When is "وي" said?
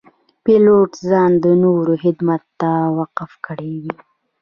3.83-3.95